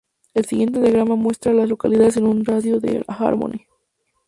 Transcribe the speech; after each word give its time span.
El 0.33 0.45
siguiente 0.45 0.81
diagrama 0.81 1.13
muestra 1.13 1.51
a 1.51 1.53
las 1.53 1.69
localidades 1.69 2.17
en 2.17 2.25
un 2.25 2.43
radio 2.43 2.79
de 2.79 2.93
de 2.93 3.05
Harmony. 3.07 3.67